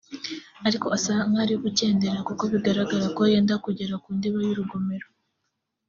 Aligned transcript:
ariko 0.67 0.87
asa 0.97 1.13
nk’ari 1.29 1.55
gukendera 1.63 2.17
kuko 2.27 2.43
bigaragara 2.53 3.05
ko 3.17 3.21
yenda 3.31 3.53
kugera 3.65 3.93
ku 4.03 4.09
ndiba 4.17 4.39
y’urugomero 4.45 5.07